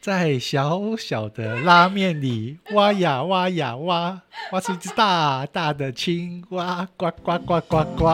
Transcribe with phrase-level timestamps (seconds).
[0.00, 8.06] 在小小的拉面里挖呀挖呀挖，挖出一只大大的青蛙，呱呱呱呱呱。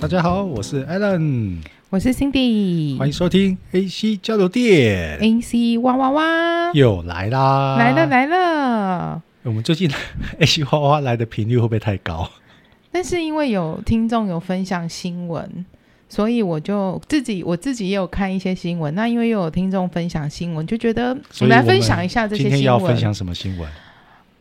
[0.00, 1.56] 大家好，我是 Alan，
[1.88, 6.72] 我是 Cindy，欢迎收听 AC 交流电，AC 哇哇哇。
[6.72, 9.22] 又来啦，来了来了。
[9.42, 9.90] 我们最近
[10.38, 12.30] AC 哇哇来的频率会不会太高？
[12.92, 15.64] 但是因为有听众有分享新闻，
[16.08, 18.94] 所以我就自己我自己也有看一些新闻。
[18.94, 22.58] 那因为又有听众分享新闻，就觉得我们来分享一下这些新闻。
[22.58, 23.70] 今天要分享什么新闻？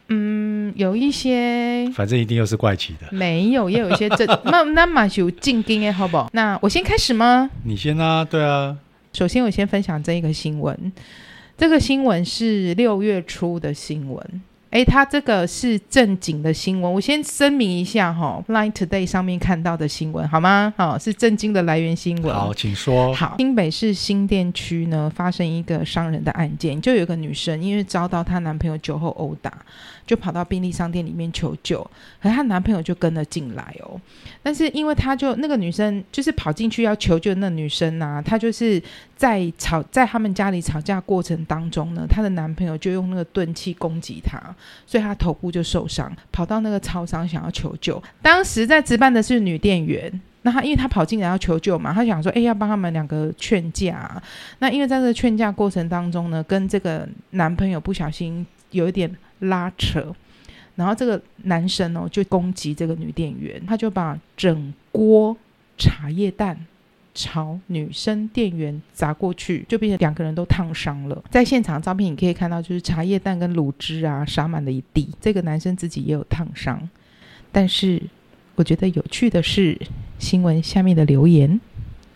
[0.10, 3.08] 嗯，有一些，反正一定又是怪奇的。
[3.12, 6.30] 没有，也有一些正那那马修进京耶，好不好？
[6.34, 7.50] 那我先开始吗？
[7.64, 8.76] 你先啊，对啊。
[9.14, 10.92] 首先，我先分享这一个新闻。
[11.58, 14.42] 这个新闻是六月初的新闻。
[14.72, 20.72] 哎，他这个是正经的新闻，我先声明一下哈，Line Today 上面看到的新闻好吗？
[20.78, 22.32] 好，是正经的来源新闻。
[22.32, 23.12] 好，请说。
[23.16, 29.52] 好，新北市新店区呢发生一个伤人的案件，就有一个女生因为遭到她男朋友酒后殴打，
[30.10, 31.84] 就跑到便利商店里面求救，
[32.20, 34.02] 可是她男朋友就跟了进来哦。
[34.42, 38.82] 但是因为她就那个女生就是跑进去要求救那女生啊，她就是
[39.16, 44.42] 在吵在他们家里吵架过程当中呢，她的男朋友就用那个钝器攻击她。
[44.88, 48.02] 所以她头部就受伤，跑到那个超商想要求救。
[48.24, 54.20] 当时在值班的是女店员，那她因为她跑进来要求救嘛，她想说，哎，要帮他们两个劝架。
[54.58, 60.16] 那因为在这劝架过程当中呢，跟这个男朋友不小心有一点拉扯，
[60.76, 65.36] 然后这个男生哦就攻击这个女店员，他就把整锅
[65.78, 66.66] 茶叶蛋。
[67.12, 71.22] 朝女生店员砸过去，就变成两个人都烫伤了。
[71.30, 75.10] 在现场照片你可以看到，就是茶叶蛋跟卤汁啊洒满了一地。
[75.20, 76.88] 这个男生自己也有烫伤，
[77.52, 78.02] 但是
[78.56, 79.78] 我觉得有趣的是
[80.18, 81.60] 新闻下面的留言，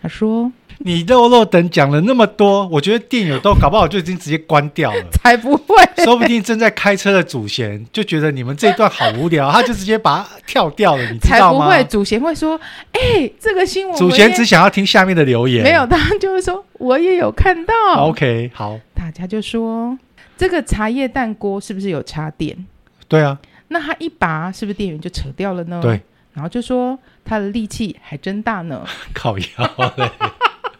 [0.00, 0.50] 他说。
[0.78, 11.70] 你肉肉等讲了那么多，我觉得电影都搞不好就已经直接关掉了， 才不会，说不定正在开车的祖贤就觉得你们这一段好无聊， 他就直接把它跳掉了，你知道吗？
[11.70, 12.60] 才不会，祖贤会说，
[12.92, 17.74] 哎、欸，这个新闻，祖贤只想要听下面的留言，没有，他就是说我也有看到，
[18.08, 19.96] OK，好，大家就说
[20.36, 22.66] 这个茶叶蛋锅是不是有插电？
[23.06, 25.80] 对啊，那他一拔，是不是电源就扯掉了呢？
[25.80, 26.00] 对，
[26.32, 28.84] 然后就说他的力气还真大呢，
[29.14, 30.10] 烤腰嘞。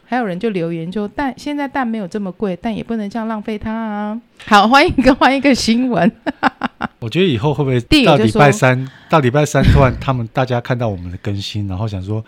[0.06, 4.20] 还有人就留言就蛋现在蛋没有这么贵，但也不能这样浪费它啊！
[4.46, 6.10] 好，欢迎更换一个新闻。
[7.00, 12.24] 我觉得以后会不会到礼拜三，到礼拜三突然他们大家看到我们的更新，然后想说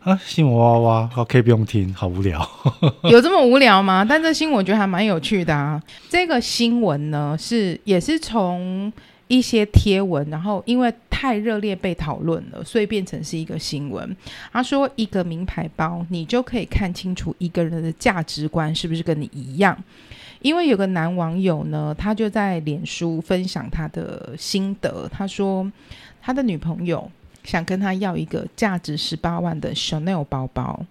[0.00, 2.46] 啊，新闻哇哇哇，好，可以不用听，好无聊。
[3.10, 4.04] 有这么无聊吗？
[4.08, 5.82] 但这新闻我觉得还蛮有趣的啊。
[6.08, 8.92] 这个新闻呢是也是从。
[9.28, 14.16] 一些贴文，然后因为太热烈被讨论了，所以变成是一个新闻。
[14.52, 19.76] 他说，一个名牌包，你就可以看清楚一个人的价值观是不是跟你一样。
[20.42, 25.08] 因为有个男网友呢，他就在脸书分享他的心得。
[25.10, 25.70] 他说，
[26.20, 27.10] 他的女朋友
[27.42, 30.84] 想跟他要一个价值十八万的 Chanel 包包，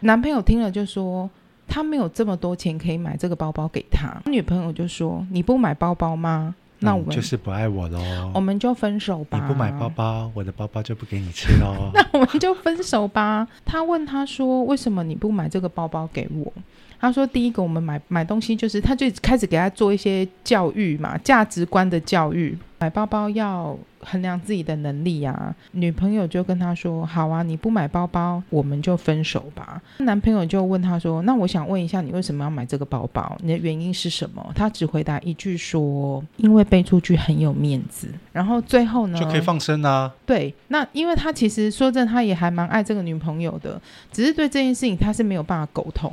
[0.00, 1.30] 男朋友听了就说，
[1.66, 4.20] 他没有这么多钱可以买这个包包给他。
[4.26, 6.54] 女朋友就说，你不买包包吗？
[6.80, 8.00] 那我们就是不爱我喽，
[8.34, 9.38] 我们就分手吧。
[9.38, 11.90] 你不买包包，我的包包就不给你吃喽。
[11.94, 13.46] 那我们就分手吧。
[13.64, 16.52] 他问他说：“为什么你不买这个包包给我？”
[17.00, 22.56] 他说：“第一个，我们买买东西就是，他就开始给他做一些教育嘛，价值观的教育。
[22.78, 33.36] 买包包要。”衡量自己的能力呀、啊，女朋友就跟他说：“好啊，你不买包包，我们就分手吧。”男朋友就问他说：“那我想问一下，你为什么要买这个包包？
[33.42, 40.12] 你的原因是什么？”他只回答一句说：“因为背出去很有面子。”然后最后呢，就可以放生啊。
[40.24, 43.80] 对，那因为他其实说真的，他也还蛮爱这个女朋友的，
[44.12, 46.12] 只是对这件事情他是没有办法沟通。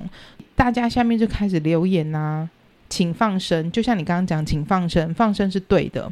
[0.56, 2.50] 大家下面就开始留言啊，
[2.90, 6.12] 请放生，就像你刚刚讲，请放生，放生是对的。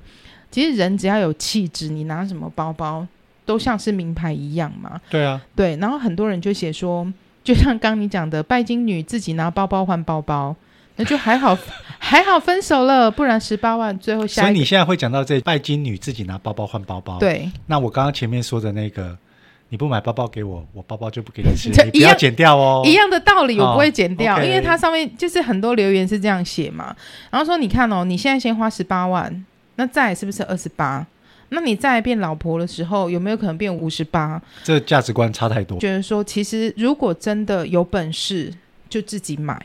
[0.53, 3.05] 其实人只要有气质，你拿什么包包
[3.43, 5.01] 都像是名牌一样嘛。
[5.09, 5.75] 对啊，对。
[5.77, 7.11] 然后很多人就写说，
[7.43, 10.55] 就像刚你讲的，拜金女自己拿包包换包包，
[10.97, 11.57] 那就还好，
[11.97, 14.43] 还好分手了，不然十八万最后下。
[14.43, 17.17] 所以你现在会讲到这拜金女自己拿包包换包包。
[17.17, 17.49] 对。
[17.65, 19.17] 那我刚刚前面说的那个，
[19.69, 22.83] 你不买包包给我，我包包就不给你吃， 你不要剪掉哦。
[22.85, 26.95] 一样的道理，我不会剪掉，哦，因为它上面就是很多留言是这样写嘛。
[27.31, 29.43] 然后说你看哦，你现在先花十八万。
[29.75, 31.05] 那再是不是二十八？
[31.49, 34.41] 那你再变老婆的时候，有没有可能变五十八？
[34.63, 35.77] 这价值观差太多。
[35.79, 38.51] 觉得说，其实如果真的有本事，
[38.89, 39.63] 就自己买。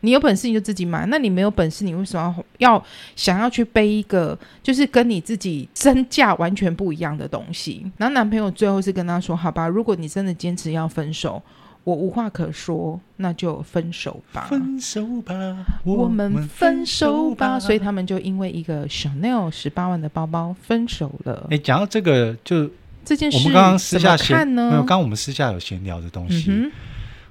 [0.00, 2.84] 你有本事你就自己买，那你没有本事，你为什么要要
[3.16, 7.84] 想要去背一个就是跟你自己身价完全不一样的东西？
[7.96, 11.42] 然后男朋友最后是跟他说：“好吧，如果你真的坚持要分手。”
[11.86, 14.48] 我无话可说，那就分手吧。
[14.50, 17.60] 分手吧，我们分手吧。
[17.60, 21.46] 所以他们就因为一个 Chanel 十八万的包包分手了。
[21.48, 22.68] 哎，讲到这个，就
[23.04, 24.68] 这件事，我们刚刚私下闲呢？
[24.68, 26.46] 没有，刚刚我们私下有闲聊的东西。
[26.50, 26.72] 嗯、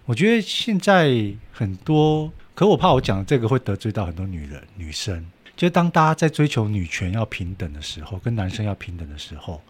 [0.06, 1.12] 我觉得现在
[1.52, 5.26] 很多，可我怕我讲这个会得罪到很多女人、女生。
[5.58, 9.62] 就当大家在追求女权要平等的时候，跟男生要平等的时候，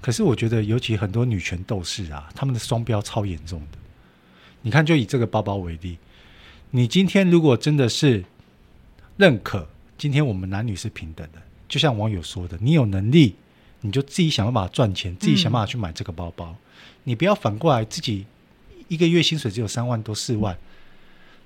[0.00, 3.78] 可是我觉得，尤其很多女权斗士啊，他们的双标超严重的。
[4.64, 5.98] 你看，就以这个包包为例，
[6.70, 8.24] 你今天如果真的是
[9.18, 9.68] 认可
[9.98, 11.38] 今天我们男女是平等的，
[11.68, 13.34] 就像网友说的，你有能力，
[13.82, 16.56] 你就自己想办法赚钱，自己想办法去买这个包包，嗯、
[17.04, 18.24] 你不要反过来自己
[18.88, 20.56] 一个月薪水只有三万多四万，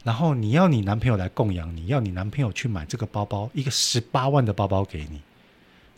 [0.04, 5.20] 然后你要你男朋友来供养你，要你男朋友去买这个包包，一个十八万的包包给你，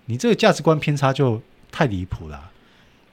[0.06, 2.50] 你这个价值观偏差就太离谱了。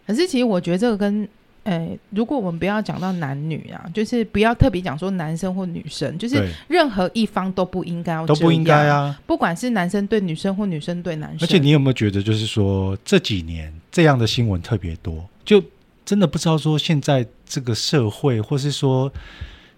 [0.08, 1.28] 可是，其实我觉得这个跟
[1.68, 11.40] 诶，如果我们不要讲到男女啊，就是不要特别讲说男生或女生，就是任何一方都不应该要都不应该啊，不管是男生对女生或女生对男生。
[11.42, 15.62] 而且你有没有觉得，就是说这几年这样的新闻特别多，就
[16.06, 19.12] 真的不知道说现在这个社会，或是说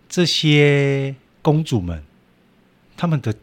[0.08, 2.04] 这些公主们，
[2.96, 3.34] 他们的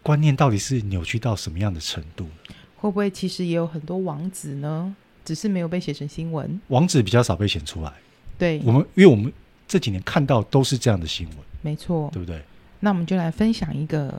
[0.00, 2.28] 观念到底是扭曲到什么样的程度？
[2.76, 4.94] 会不会其实也有很多王子呢？
[5.24, 7.92] 只是没有被写成新闻，网址比较少被写出来。
[8.38, 9.32] 对，我们因为我们
[9.66, 12.42] 这几年看到都是这样的新闻，没错，对不对？
[12.80, 14.12] 那我们就来分享一个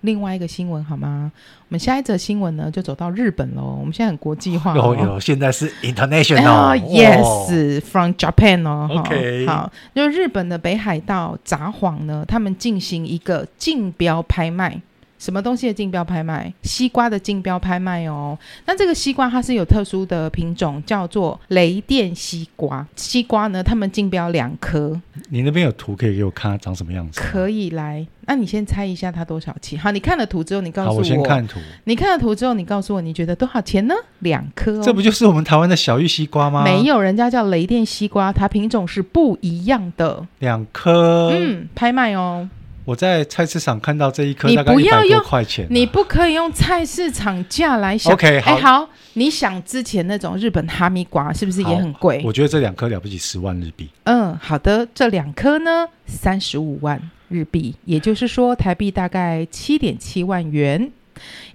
[0.00, 1.30] 另外一个新闻好吗？
[1.60, 3.76] 我们下一则新闻呢，就走到日本喽。
[3.78, 8.88] 我们现在很国际化哦，有、哦、现在是 international，、uh, yes，from Japan 哦。
[8.90, 14.80] OK，好，就日本的北海道札幌呢，他们进行一个竞标拍卖。
[15.18, 16.52] 什么东西的竞标拍卖？
[16.62, 18.38] 西瓜的竞标拍卖哦。
[18.66, 22.86] 那这个西瓜它是有特殊的品种，叫做雷电西瓜。
[22.96, 25.00] 西瓜呢，他们竞标两颗。
[25.28, 27.20] 你那边有图可以给我看，它长什么样子？
[27.20, 28.06] 可以来。
[28.26, 29.78] 那你先猜一下它多少钱？
[29.78, 30.94] 好，你看了图之后，你告诉我。
[30.94, 31.58] 好，我先看图。
[31.84, 33.94] 你看了图之后，你告诉我，你觉得多少钱呢？
[34.18, 34.82] 两颗哦。
[34.84, 36.62] 这不就是我们台湾的小玉西瓜吗？
[36.62, 40.26] 没有，人家叫雷电西瓜，它品种是不一样的。
[40.40, 41.30] 两颗。
[41.32, 42.48] 嗯，拍卖哦。
[42.88, 48.10] 我在菜市场看到这一颗大概一百多块钱，啊，你不可以用菜市场价来想。
[48.14, 52.22] OK，好，你想之前那种日本哈密瓜是不是也很贵？
[52.24, 53.90] 我觉得这两颗了不起十万日币。
[54.04, 56.98] 嗯，好的，这两颗呢三十五万
[57.28, 60.90] 日币，也就是说台币大概七点七万元，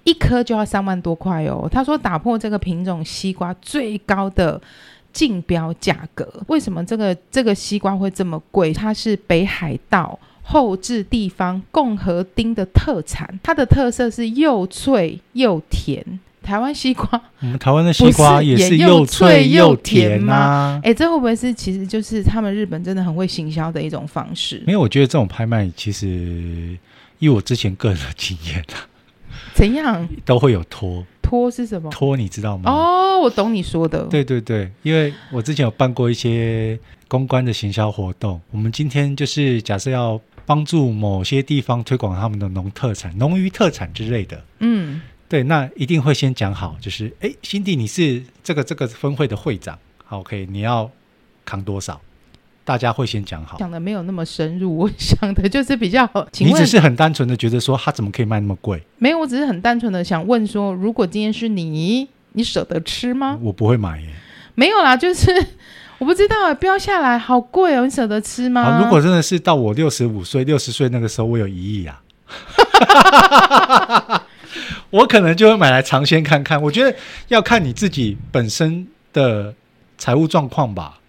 [0.04, 1.68] 一颗就要三万多块哦。
[1.68, 4.62] 他说打破这个品种西瓜最高的
[5.12, 8.72] 竞标价格，为什么这个这个西瓜会这么贵？
[8.72, 10.16] 它是北海道。
[10.46, 16.20] 后置地方共和町的特产，它的特色是又脆又甜。
[16.42, 20.78] 台湾西瓜，我们台湾的西瓜也是又脆又甜吗？
[20.84, 24.62] 哎，这会不会是其实就是他们日本真的很会行销的一种方式？
[24.66, 26.76] 没有，我觉得这种拍卖其实
[27.18, 28.84] 以我之前个人的经验啊，
[29.54, 31.02] 怎样都会有托。
[31.22, 31.88] 托是什么？
[31.88, 32.70] 托你知道吗？
[32.70, 34.00] 哦，我懂你说的。
[34.10, 40.20] 对对对，因为我之前有办过一些公关的行销活动，我们今天就是假设要。
[40.46, 44.44] 帮助某些地方推广他们的农特产、农渔特产之类的。
[44.58, 50.90] 嗯，对，那一定会先讲好，就是哎，辛蒂，你是这个这个分会的会长，好，OK，你要
[51.44, 52.00] 扛多少？
[52.64, 53.58] 大家会先讲好。
[53.58, 56.08] 讲的没有那么深入，我想的就是比较。
[56.38, 58.82] 你只是很单纯的觉得说，他怎么可以卖那么贵？
[58.98, 63.38] 没有，我只是很单纯的想问说，如果今天是你，你舍得吃吗？
[63.42, 64.08] 我不会买耶。
[64.54, 65.30] 没有啦，就是。
[66.04, 68.78] 我不知道啊，标下来好贵哦，你舍得吃吗？
[68.78, 72.02] 如果真的是到我六十五岁、六十岁那个时候，我有一亿啊，
[74.90, 76.60] 我可能就会买来尝鲜看看。
[76.60, 76.94] 我觉得
[77.28, 79.54] 要看你自己本身的
[79.96, 81.00] 财务状况吧。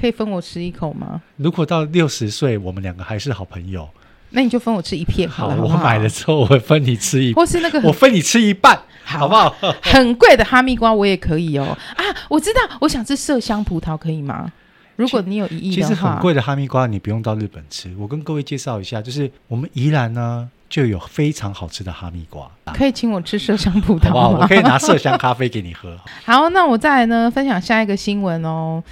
[0.00, 1.20] 可以分我吃一口吗？
[1.34, 3.88] 如果到六十岁，我们两个还是好朋友。
[4.30, 5.56] 那你就分我吃一片好了。
[5.56, 9.54] 好，我买了之后我会分你吃一，或是那个我分你吃一半，好，好不好？
[9.82, 11.76] 很贵的哈密瓜我也可以哦。
[11.96, 14.50] 啊，我知道，我想吃麝香葡萄，可以吗？
[14.96, 17.94] 如果你有一亿的话，其实很贵的哈密瓜你不用到日本吃。
[17.98, 24.12] 我跟各位介绍一下，就是我们宜兰呢就有非常好吃的哈密瓜，可以请我吃麝香葡萄吗？
[24.12, 24.38] 好好？
[24.40, 25.96] 我可以拿麝香咖啡给你喝。
[26.24, 28.82] 好，那我再来呢分享下一个新闻哦。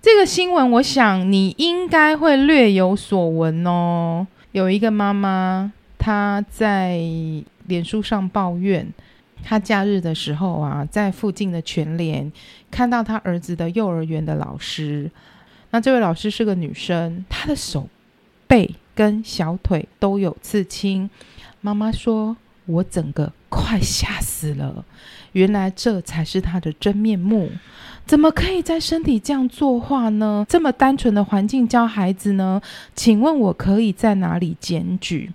[0.00, 4.24] 这个新闻我想你应该会略有所闻哦。
[4.56, 6.98] 有一个妈妈，她在
[7.66, 8.90] 脸书上抱怨，
[9.44, 12.32] 她假日的时候啊，在附近的全联
[12.70, 15.10] 看到她儿子的幼儿园的老师，
[15.72, 17.86] 那这位老师是个女生，她的手
[18.46, 21.10] 背跟小腿都有刺青。
[21.60, 24.86] 妈妈说，我整个快吓死了。
[25.36, 27.50] 原来这才是他的真面目，
[28.06, 30.46] 怎么可以在身体这样作画呢？
[30.48, 32.62] 这么单纯的环境教孩子呢？
[32.94, 35.30] 请问我可以在哪里检举？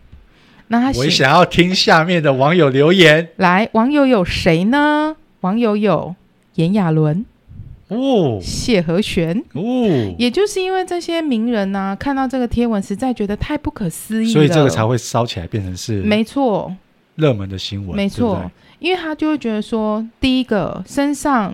[0.70, 3.30] 那他我想要听下面的网友留言。
[3.36, 5.16] 来，网友有谁呢？
[5.42, 6.16] 网友有
[6.56, 7.24] 炎亚纶
[7.90, 16.76] 哦，谢和弦哦，也就是因为这些名人呢、啊，看到这个贴文，实在觉得太不可思议了，所以这个才会烧起来，变成是没错，
[17.16, 18.50] 热门的新闻，没错。
[18.80, 21.54] 因为他就会觉得说，第一个身上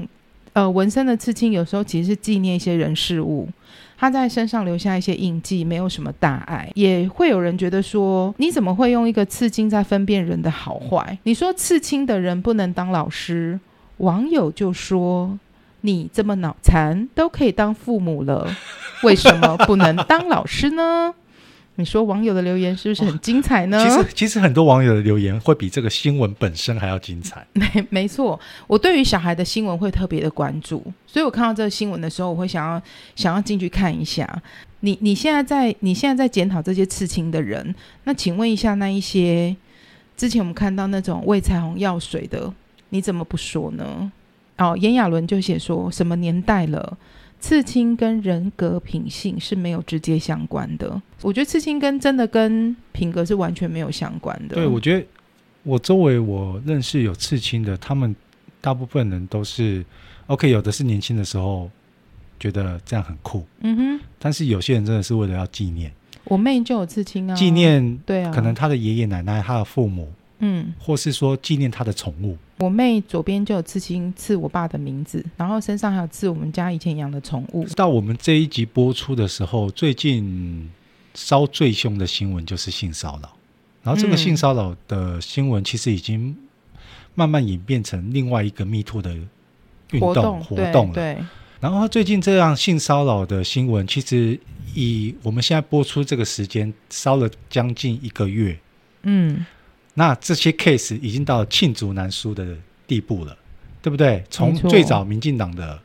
[0.53, 3.49] 呃纹身的刺青，有时候其实是纪念一些人事物，
[3.97, 6.71] 他在身上留下一些印记，没有什么大碍。
[6.75, 11.17] 也会有人觉得说，你怎么会用一个刺青在分辨人的好坏？
[11.23, 13.59] 你说刺青的人不能当老师，
[13.97, 15.37] 网友就说
[15.81, 18.47] 你这么脑残都可以当父母了，
[19.03, 21.13] 为什么不能当老师呢？
[21.79, 23.83] 你说网友的留言是不是很精彩呢？
[23.83, 27.45] 其实，其实很多网友的留言会比这个新闻本身还要精彩。
[27.53, 28.39] 没，没错。
[28.65, 32.81] 我对于小孩的新闻会特别的关注，所以我看到这个新闻的时候，我会想要
[33.15, 34.27] 想要进去看一下。
[34.79, 37.73] 你你现在在你现在在检讨这些刺青的人，
[38.05, 39.55] 那请问一下，那一些
[40.15, 42.51] 之前我们看到那种为彩虹药水的，
[42.89, 44.11] 你怎么不说呢？
[44.57, 46.97] 哦，炎亚纶就写说什么年代了？
[47.39, 51.01] 刺青跟人格品性是没有直接相关的。
[51.21, 54.55] 我觉得刺青跟真的跟品格是完全没有相关的。
[54.55, 55.05] 对，我觉得
[55.63, 58.15] 我周围我认识有刺青的，他们
[58.59, 59.85] 大部分人都是
[60.27, 61.69] OK，有的是年轻的时候
[62.39, 63.99] 觉得这样很酷，嗯哼。
[64.19, 65.91] 但是有些人真的是为了要纪念。
[66.25, 72.37] 我妹就有刺青啊，纪念对啊，可能他的爷爷奶奶、他的父母，嗯，或是说纪念他的宠物。
[72.59, 77.63] 我妹左边就有刺青，刺我爸的名字，然后身上还有刺我们家以前养的宠物。
[77.75, 80.69] 到我们这一集播出的时候，最近
[81.13, 83.29] 烧最凶的新闻就是性骚扰，
[83.83, 86.35] 然后这个性骚扰的新闻其实已经
[87.13, 89.15] 慢慢演变成另外一个 Me Too 的
[89.91, 90.93] 运动活动，了。
[90.93, 91.25] 对，对。
[91.59, 94.39] 然后最近这样性骚扰的新闻，其实
[94.73, 98.59] 以我们现在播出这个时间，烧了将近一个月。
[99.03, 99.45] 嗯。
[99.99, 103.35] 那这些 case 已经到罄竹难书的地步了，
[103.81, 104.23] 对不对？
[104.29, 105.79] 从最早民进党的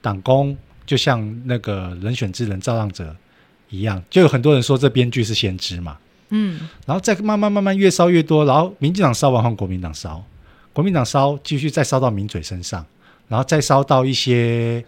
[0.00, 3.14] 党工，就像那个人选之人造浪者
[3.70, 5.98] 一样，就有很多人说这编剧是先知嘛。
[6.28, 10.24] 嗯，然后再慢慢慢慢越烧越多，然后民进党烧完换国民党烧，
[10.72, 12.86] 国民党烧继续再烧到名嘴身上，
[13.26, 14.84] 然后再烧到一些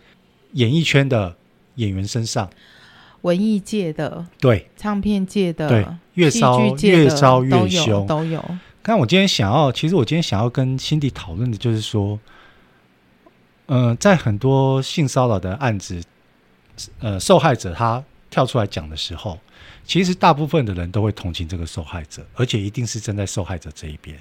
[0.52, 1.34] 演艺圈的
[1.74, 2.48] 演员身上。
[3.26, 8.40] 文艺界的对，唱片界的对，越烧越烧越凶，都有。
[8.83, 12.21] 但我今天想要，其实我今天想要跟辛迪讨论的就是说，
[13.66, 16.00] 嗯、呃，在很多性骚扰的案子，
[17.00, 19.40] 呃，受害者他跳出来讲的时候，
[19.85, 24.16] 其实大部分的人都会同情这个受害者，而且一定是站在受害者这一边。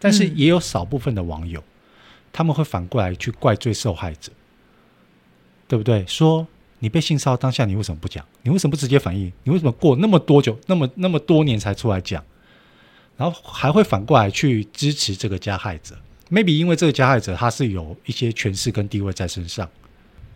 [0.00, 1.64] 但是也有少部分的网友，嗯、
[2.32, 4.32] 他们会反过来去怪罪受害者，
[5.68, 6.04] 对不对？
[6.08, 6.44] 说。
[6.80, 8.24] 你被性骚扰当下，你为什么不讲？
[8.42, 9.32] 你为什么不直接反应？
[9.44, 12.24] 你为什么过那么多久、那么那么多年才出来讲？
[13.16, 15.98] 然后还会反过来去支持这个加害者
[16.30, 19.68] ？Maybe 因为这个加害者他是有一些权势跟地位在身上。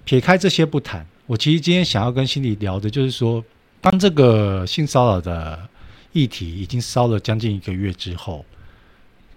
[0.04, 3.44] 撇开这些不谈，我其实今天想要跟心里聊的就是说，
[3.80, 5.68] 当这个性骚扰的
[6.11, 8.44] 议题已经烧了将近一个月之后，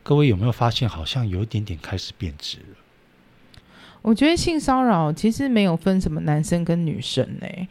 [0.02, 2.58] 各位有没有发现，好像有一点点开始变质？
[4.06, 7.68] 我觉得性骚扰其实没有分什么男生跟女生呢、欸。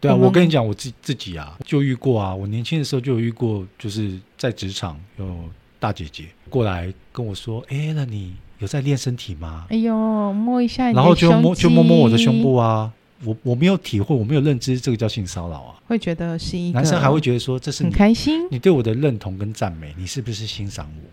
[0.00, 2.32] 对啊，我跟你讲，我自自己啊就遇过啊。
[2.32, 5.36] 我年轻的时候就有遇过，就是在职场有
[5.80, 12.92] 大姐姐过来跟我说：“哎，那你有在练身体吗？”哎呦，摸一下然后就摸就摸摸我的胸部啊。
[13.24, 15.80] 我我没有体会，我没有认知，这个叫性骚扰啊。
[15.86, 21.08] 会觉得是一个男生还会觉得说这是很开心，你对我的认同跟赞美，你是不是欣赏我？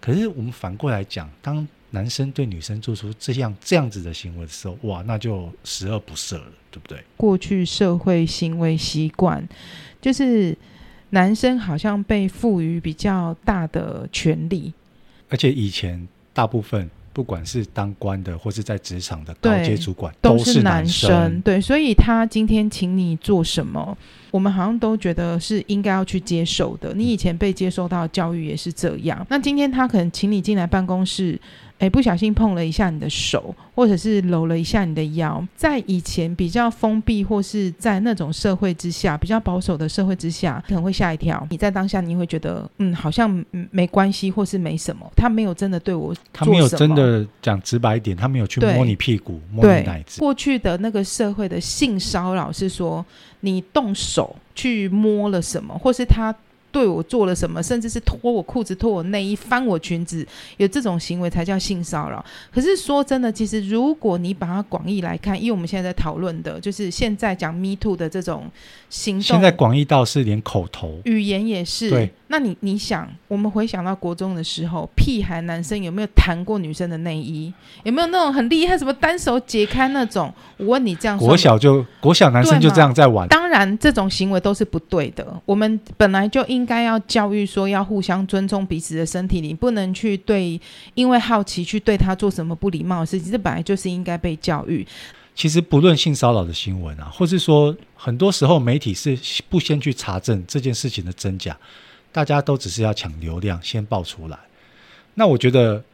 [0.00, 7.02] 可是我们反过来讲，当男生对女生做出这样这样子的行为的时候，哇，那就十恶不赦了，对不对？
[7.16, 9.46] 过去社会行为习惯，
[10.00, 10.56] 就是
[11.10, 14.72] 男生好像被赋予比较大的权利，
[15.28, 23.96] 而且以前大部分不管是当官的或是在职场的高阶主管都是男生，对，所以他今天请你做什么？
[24.32, 26.92] 我们好像都觉得是应该要去接受的。
[26.92, 29.24] 你以前被接受到教育也是这样。
[29.30, 31.40] 那今天他可能请你进来办公室，
[31.78, 41.46] 哎，不小心碰了一下你的手，或者是搂了一下你的腰，在以前比较封闭或是在那种社会之下，比较保守的社会之下，可能会吓一跳。
[41.50, 45.06] 你在当下，你会觉得，嗯，好像没关系，或是没什么。
[45.14, 50.18] 他没有真的对我他没有真的讲直白一点，他没有去摸你屁股，摸你奶子。
[50.20, 53.04] 过去的那个社会的性骚扰是说，
[53.40, 56.34] 你动手去摸了什么，或是他。
[56.76, 60.26] 对我做了什么，甚至是脱我裤子、脱我内衣、翻我裙子，
[60.58, 62.22] 有这种行为才叫性骚扰。
[62.52, 68.50] 可是说真的，其实如果你把它广义来看，因为我们现在在讨论的就是现在讲 Me Too 的这种
[68.90, 71.88] 行动，现在广义到是连口头语言也是。
[71.88, 77.50] 对，那你你想，我们回想到国中的时候，屁孩男生有没有弹过女生的内衣？
[77.84, 80.30] 有没有那种很厉害，什么单手解开那种？
[80.58, 83.26] 我问你这样说，国小就国小男生就这样在玩。
[83.28, 85.26] 当然，这种行为都是不对的。
[85.46, 86.66] 我们本来就应。
[86.66, 90.60] 应该要教育说要互相尊重彼此的身体，你不能去对
[90.94, 94.84] 因为好奇去对他做什么不礼貌的事情，这本来就是应该被教育。
[95.36, 99.16] 其实不论性骚扰的新闻啊，或是说很多时候媒体是
[99.48, 101.56] 不先去查证这件事情的真假，
[102.16, 104.38] 大家都只是要抢流量，先爆出来。
[105.12, 105.84] 那我觉得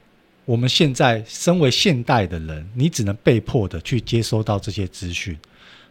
[0.45, 5.37] 我们现在身为现代的人，你只能被迫的去接收到这些资讯。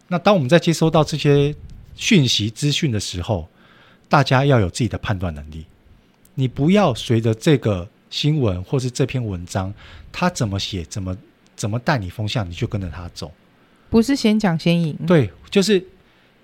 [0.08, 1.54] 那当我们在接收到这些
[1.98, 3.46] 讯息资讯的时候，
[4.08, 5.66] 大家要有自己的判断能力，
[6.36, 9.74] 你不要随着这个新闻或是这篇文章，
[10.14, 11.18] 他怎么写，怎么
[11.58, 13.30] 怎么带你风向，你就跟着他走。
[13.90, 14.98] 不是先讲先赢。
[15.06, 15.86] 对，就是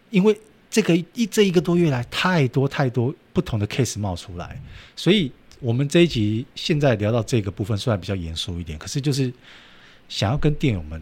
[0.09, 0.37] 因为
[0.69, 4.61] 这个一这一个多月来，太多太多不同的 case 冒出来，
[4.95, 9.31] 所以我们这一集现在聊到这个部分，虽然比较严肃一点，可是就是
[10.09, 11.01] 想要跟电友们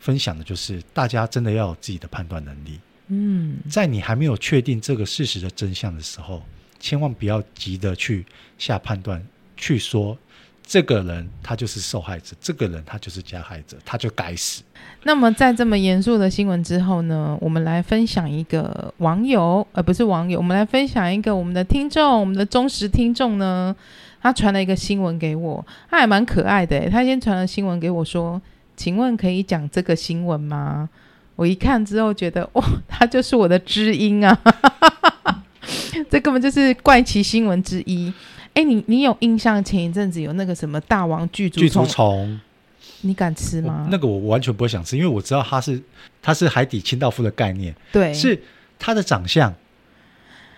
[0.00, 2.80] 分享的，就是大家真的要有自己的判断能力。
[3.08, 6.42] 嗯，在你还没有确定这个事实的真相的时候，
[6.80, 8.26] 千万不要急着去
[8.58, 9.24] 下判断，
[9.56, 10.18] 去说
[10.66, 14.64] 这个人他就是受害者，这个人他就是加害者，他就该死。
[15.04, 23.74] 那么在这么严肃的新闻之后呢，我们来分享一个网友，而不是网友，我们来分享一个我们的听众，我们的忠实听众呢，
[24.20, 28.42] 他传了一个新闻给我，他还蛮可爱的，他先传了新闻给我说，
[28.76, 30.88] 请问可以讲这个新闻吗？
[31.36, 34.36] 我一看之后觉得，哇，他就是我的知音啊！
[36.10, 38.12] 这根本就是怪奇新闻之一。
[38.56, 39.62] 哎，你你有印象？
[39.62, 42.40] 前一阵子有那个什么大王巨足虫，
[43.02, 43.86] 你敢吃吗？
[43.90, 45.78] 那个我完全不会想吃，因为我知道它是
[46.22, 47.74] 它是海底清道夫的概念。
[47.92, 48.42] 对，是
[48.78, 49.54] 它的长相。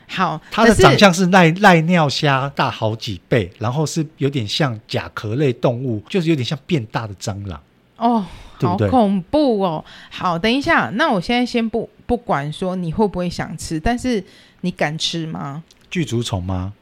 [0.07, 7.61] 好，它的长相是赖赖尿虾大好几倍，然后是有点像甲壳类动物，就是有点像变大的蟑螂。
[7.97, 8.25] 哦。
[8.61, 9.85] 好恐怖哦！
[10.11, 14.21] 好，等一下，那我现在先不不管说你会不会想吃，但是
[14.63, 15.63] 你敢吃吗？
[15.89, 16.73] 巨足虫吗？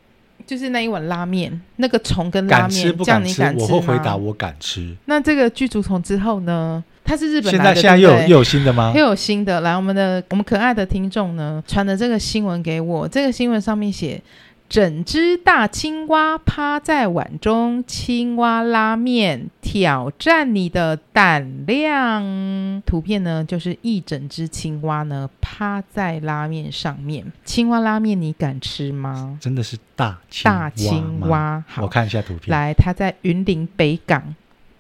[0.45, 3.43] 就是那一碗拉面，那个虫跟拉面，敢吃不敢吃？
[3.59, 4.95] 我会回答我敢吃。
[5.05, 6.83] 那这个巨足虫之后呢？
[7.05, 8.93] 它是日本来的，现在现在又有又有新的吗？
[8.93, 9.61] 又有新的。
[9.61, 14.21] 来，我们的我们可爱的听众呢，传的这个新闻给我，这个新闻上面写。
[14.69, 22.83] 整只大青蛙趴在碗中，青蛙拉面挑战你的胆量。
[22.85, 27.33] 图片呢，就是一整只青蛙呢趴在拉面上面。
[27.45, 29.39] 青蛙拉面，你敢吃吗？
[29.41, 30.59] 真的是大青蛙？
[30.59, 32.51] 大青蛙，好，我看一下图片。
[32.51, 34.35] 来，它在云林北港。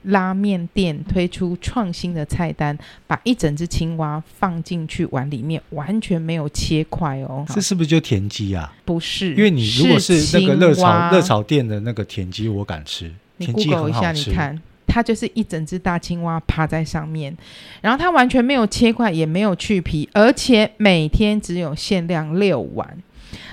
[0.07, 7.45] 拉面店推出创新的菜单，把一整只青蛙放进去碗里面，完全没有切块哦。
[7.49, 8.73] 这是不是就田鸡啊？
[8.85, 13.13] 不是，因为你如果是那个热炒热炒店的那个田鸡，我敢吃。
[13.39, 17.37] 你 Google 一下，你看，它就是一整只大青蛙趴在上面，
[17.81, 22.97] 然后它完全没有切块，也没有去皮，而且每天只有限量六碗。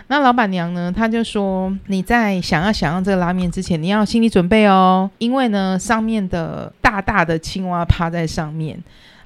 [0.07, 0.91] 那老板娘呢？
[0.91, 8.77] 她就说：“你在想要享用这个拉面之前，你要有心理准备哦，因为呢，上面的大大的青蛙趴在上面。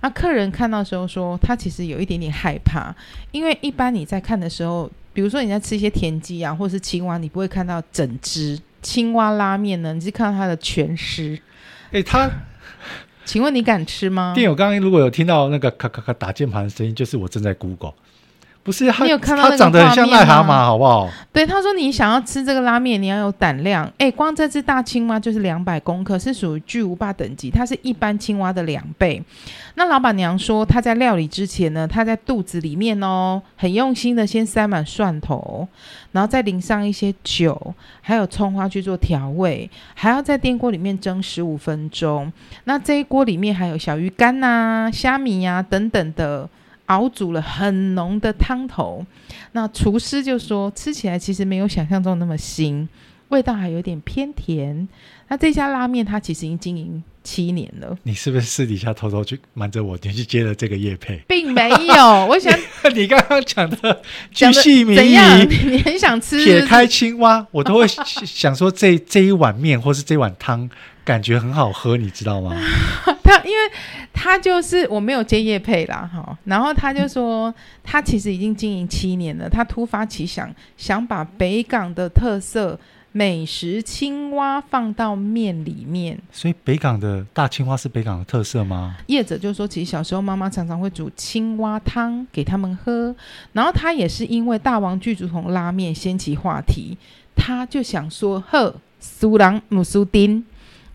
[0.01, 2.95] 那客人看到时候说，他其实有一点点害怕，
[3.31, 11.39] 因为一般你在看的时候，比如说你在吃一些田鸡啊，或是青蛙，你不会看到整只青蛙拉面呢，你是看到它的全尸。
[11.91, 12.29] 诶，他，
[13.25, 14.33] 请问你敢吃吗？
[14.35, 17.93] 店友刚刚如果有听到那个咔咔咔打键盘的声音，就是我正在 Google。”
[18.67, 21.09] 不是，他有看到他长得很像癞蛤蟆，好不好？
[21.31, 23.89] 对，他说你想要吃这个拉面，你要有胆量。
[23.97, 29.23] 哎，光这只大青蛙就是两百公克，是属于巨无霸等级，它是一般青蛙的两倍。
[29.75, 35.65] 那老板娘说，她在料理之前呢，她在肚子里面哦，很用心的先塞满蒜头，
[36.11, 42.29] 然后再淋上一些酒，还有葱花去做调味，还要在电锅里面蒸十五分钟。
[42.65, 46.49] 那这一锅里面还有小鱼干呐、啊、虾米呀、啊、等等的。
[46.87, 49.05] 熬煮了很浓的汤头，
[49.53, 52.87] 那厨师就说吃起来其实没有想象中那么腥，
[53.29, 54.87] 味道还有点偏甜。
[55.29, 57.93] 那这家拉面它其实已经经营七年了。
[58.03, 61.17] 你是不是私底下偷偷去瞒着我，你去接了这个叶配？
[61.27, 62.57] 并没有， 我想
[62.95, 70.69] 你刚刚讲的巨细靡遗，你很想吃撇开青蛙，我都会想说这这一碗面或是这碗汤
[71.03, 72.55] 感觉很好喝，你知道吗？
[73.21, 73.71] 他因为
[74.13, 82.79] 他就是我没有接叶配啦，哈，然后他就说他其实已经经营七年了，他突发奇想，想把北港的特色。
[83.17, 88.95] 美食青蛙放到面里面，所以北港的大青蛙是北港的特色吗？
[89.07, 93.15] 业者就说，其实小时候妈妈常常会煮青蛙汤给他们喝，
[93.53, 96.95] 然后他也是因为大王具足桶拉面掀起话题，
[97.35, 100.45] 他就想说：呵，苏朗姆苏丁，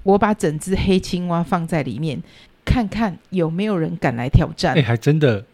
[0.04, 2.22] 我把整只黑青蛙放在里面，
[2.64, 4.74] 看看有没有人敢来挑战。
[4.74, 5.44] 哎、欸，还真的。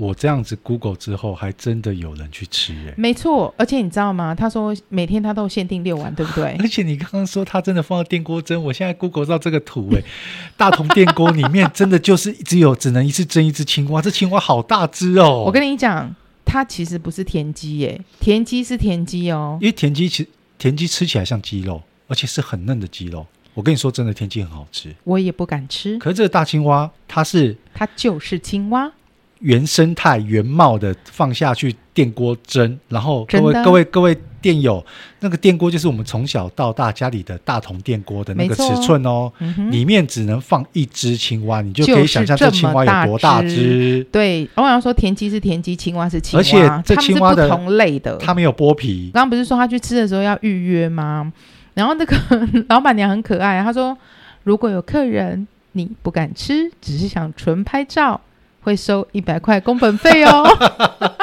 [0.00, 4.34] 我这样子 Google 之后，还真的有人去吃哎、欸，没错，而且你知道吗？
[4.34, 6.56] 他说每天他都限定六碗，对不对？
[6.58, 10.04] 而且你刚刚说他真的放到电锅蒸，我现在 Google 到这个图哎、欸，
[10.56, 15.44] 大同电锅里面真的就是只有只能一次蒸一只青蛙，这青蛙好大只哦！
[15.44, 23.26] 我跟你讲，它其实不是田鸡耶，田鸡是田鸡哦，因为田鸡其实田鸡吃起来像鸡肉，而且是很嫩的鸡肉。
[23.52, 25.98] 我跟你说真的，田鸡很好吃，我也不敢吃。
[25.98, 28.90] 可是这个大青蛙，它是它就是青蛙。
[29.40, 34.84] 原生态原貌的放下去电锅蒸，然后各位各位各位电友，
[35.20, 44.06] 那个电锅就是我们从小到大家里的大铜电锅的那个尺寸哦，嗯、里面只能放一只青蛙，你就可以想象这青蛙有多大只。
[44.12, 49.10] 对，我想说田鸡是田鸡，青蛙是青蛙，而且这青蛙的不同类的，它没有剥皮。
[49.12, 51.32] 刚刚不是说他去吃的时候要预约吗？
[51.74, 52.16] 然后那个
[52.68, 53.96] 老板娘很可爱，她说
[54.44, 58.20] 如果有客人你不敢吃，只是想纯拍照。
[58.62, 60.44] 会收一百块工本费哦，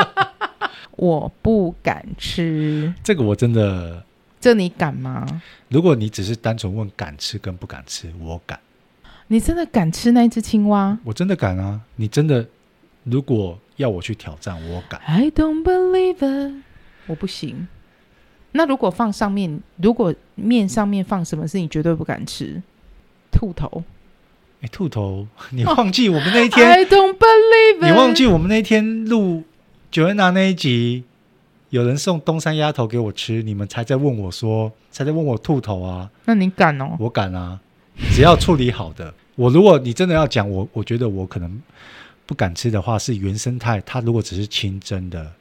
[0.98, 4.04] 我不敢吃这个，我真的，
[4.40, 5.26] 这你敢吗？
[5.70, 8.60] 如果你只是单纯问敢吃跟不敢吃，我敢。
[9.28, 10.98] 你真的敢吃那只青蛙？
[11.04, 11.82] 我真的敢啊！
[11.98, 12.48] 你真的，
[13.04, 15.02] 如果要我去挑战，我敢。
[15.06, 16.64] I don't believe it，
[17.08, 17.68] 我不行。
[18.54, 22.62] 那如果放上面，如果面上面放什么是你绝对不敢吃？
[23.30, 23.84] 兔头。
[24.62, 27.86] 哎，兔头， 你忘记我们那一天？I don't believe it。
[27.86, 29.44] 你忘记我们那天录
[29.92, 31.04] Joanna 那一集，
[31.70, 36.10] 有人送东山鸭头给我吃，你们才在问我说，才在问我兔头啊？
[36.26, 36.96] 那你敢哦？
[37.00, 37.60] 我敢啊！
[38.14, 41.62] 只要处理好的，我如果你真的要讲，我我觉得我可能
[42.26, 43.82] 不敢吃的话，是原生态。
[43.86, 45.32] 它如果只是清蒸的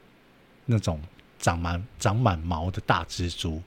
[0.65, 0.99] 那种
[1.39, 3.61] 长满长满毛的大蜘蛛。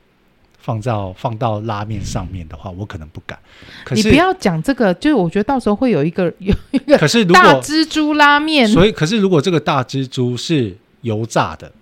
[0.60, 3.38] 放到放到拉面上面的话，我可能不敢。
[3.84, 11.72] 可是你不要讲这个，就是我觉得到时候会有一个 有一个可是如果大蜘蛛拉面，所以可是如果这个大蜘蛛是油炸的，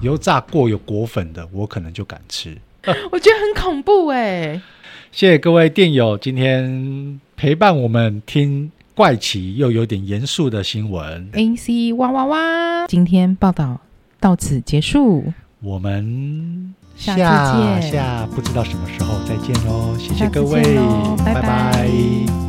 [0.00, 2.56] 油炸过有果粉的，我可能就敢吃。
[3.10, 4.62] 我觉得很恐怖哎、欸！
[5.10, 11.28] 谢谢各位电友今天陪伴我们听怪奇又有点严肃的新闻。
[11.32, 12.86] AC 哇哇哇！
[12.86, 13.80] 今天报道
[14.20, 16.74] 到此结束，我们。
[16.98, 20.62] 下次见，下不知道什么时候再见喽，谢谢各位，
[21.24, 21.40] 拜拜。
[21.40, 22.47] 拜拜。